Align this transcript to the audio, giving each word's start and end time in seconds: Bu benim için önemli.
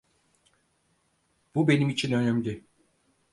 Bu 1.55 1.67
benim 1.67 1.89
için 1.89 2.11
önemli. 2.11 2.63